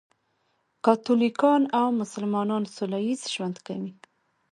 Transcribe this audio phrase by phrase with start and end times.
[0.85, 3.91] کاتولیکان او مسلمانان سولهییز ژوند کوي.